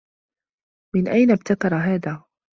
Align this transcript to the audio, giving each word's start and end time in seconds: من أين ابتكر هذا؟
من 0.95 1.07
أين 1.07 1.31
ابتكر 1.31 1.75
هذا؟ 1.75 2.23